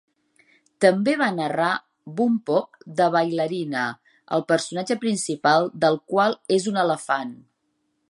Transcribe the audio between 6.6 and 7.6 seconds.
és un elefant.